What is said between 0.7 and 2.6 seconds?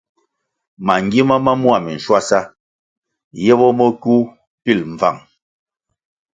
Mangima ma mua minschuasa